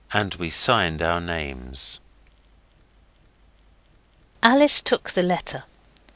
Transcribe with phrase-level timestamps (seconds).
[0.11, 1.99] And we signed our names.
[4.41, 5.65] Alice took the letter.